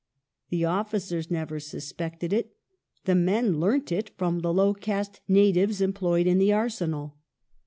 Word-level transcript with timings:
The 0.49 0.63
officei 0.63 1.19
s 1.19 1.29
never 1.29 1.59
suspected 1.59 2.33
it; 2.33 2.55
the 3.05 3.13
men 3.13 3.59
learnt 3.59 3.91
it 3.91 4.09
from 4.17 4.39
the 4.39 4.51
low 4.51 4.73
caste 4.73 5.21
natives 5.27 5.79
employed 5.79 6.25
in 6.25 6.39
the 6.39 6.51
arsenal. 6.51 7.19